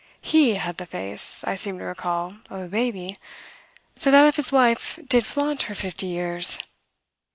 [0.23, 3.17] He had the face, I seem to recall, of a baby;
[3.95, 6.57] so that if his wife did flaunt her fifty years